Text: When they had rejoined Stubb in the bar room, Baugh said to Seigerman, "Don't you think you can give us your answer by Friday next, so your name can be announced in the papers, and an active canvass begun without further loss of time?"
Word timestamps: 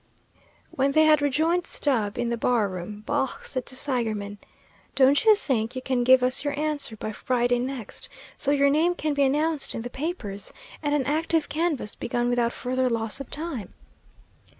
When 0.71 0.93
they 0.93 1.05
had 1.05 1.21
rejoined 1.21 1.67
Stubb 1.67 2.17
in 2.17 2.29
the 2.29 2.35
bar 2.35 2.67
room, 2.67 3.01
Baugh 3.05 3.43
said 3.43 3.67
to 3.67 3.75
Seigerman, 3.75 4.39
"Don't 4.95 5.23
you 5.25 5.35
think 5.35 5.75
you 5.75 5.81
can 5.83 6.03
give 6.03 6.23
us 6.23 6.43
your 6.43 6.57
answer 6.59 6.95
by 6.95 7.11
Friday 7.11 7.59
next, 7.59 8.09
so 8.35 8.49
your 8.49 8.71
name 8.71 8.95
can 8.95 9.13
be 9.13 9.21
announced 9.21 9.75
in 9.75 9.81
the 9.81 9.91
papers, 9.91 10.51
and 10.81 10.95
an 10.95 11.05
active 11.05 11.49
canvass 11.49 11.93
begun 11.93 12.29
without 12.29 12.51
further 12.51 12.89
loss 12.89 13.19
of 13.19 13.29
time?" 13.29 13.75